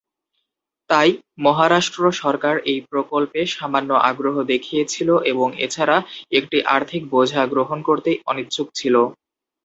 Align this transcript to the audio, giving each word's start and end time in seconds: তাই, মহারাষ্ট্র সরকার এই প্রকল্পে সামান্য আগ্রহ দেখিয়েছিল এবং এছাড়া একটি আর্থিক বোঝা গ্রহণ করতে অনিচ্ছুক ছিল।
তাই, 0.89 1.09
মহারাষ্ট্র 1.45 2.01
সরকার 2.21 2.55
এই 2.71 2.79
প্রকল্পে 2.91 3.39
সামান্য 3.51 3.91
আগ্রহ 4.09 4.35
দেখিয়েছিল 4.51 5.09
এবং 5.31 5.47
এছাড়া 5.65 5.97
একটি 6.37 6.57
আর্থিক 6.75 7.01
বোঝা 7.13 7.41
গ্রহণ 7.53 7.79
করতে 7.87 8.11
অনিচ্ছুক 8.27 8.67
ছিল। 8.75 8.95